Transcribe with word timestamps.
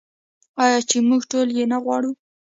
آیا 0.63 0.79
چې 0.89 0.97
موږ 1.09 1.21
ټول 1.31 1.47
یې 1.57 1.65
نه 1.71 1.77
غواړو؟ 1.83 2.11